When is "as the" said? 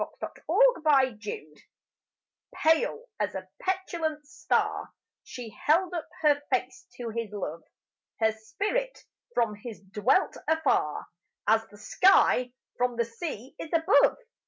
11.45-11.77